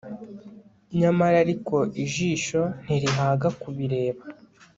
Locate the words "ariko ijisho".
1.45-2.61